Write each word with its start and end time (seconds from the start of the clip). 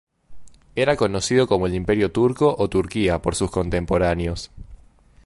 Era 0.75 0.95
conocido 0.97 1.45
como 1.45 1.67
el 1.67 1.75
Imperio 1.75 2.11
turco 2.11 2.55
o 2.57 2.67
Turquía 2.69 3.21
por 3.21 3.35
sus 3.35 3.51
contemporáneos. 3.51 4.49